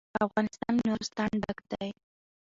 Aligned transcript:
افغانستان 0.25 0.73
له 0.77 0.83
نورستان 0.89 1.31
ډک 1.43 1.57
دی. 1.71 1.89